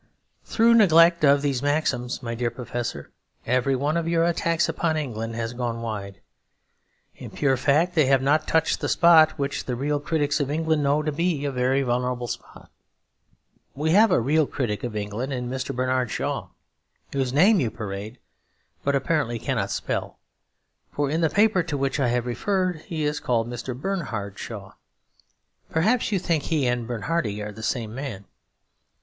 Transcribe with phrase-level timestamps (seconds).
[0.43, 3.11] Through neglect of these maxims, my dear Professor,
[3.45, 6.19] every one of your attacks upon England has gone wide.
[7.17, 10.81] In pure fact they have not touched the spot, which the real critics of England
[10.81, 12.71] know to be a very vulnerable spot.
[13.75, 15.75] We have a real critic of England in Mr.
[15.75, 16.47] Bernard Shaw,
[17.13, 18.17] whose name you parade
[18.83, 20.17] but apparently cannot spell;
[20.91, 23.79] for in the paper to which I have referred he is called Mr.
[23.79, 24.71] Bernhard Shaw.
[25.69, 28.25] Perhaps you think he and Bernhardi are the same man.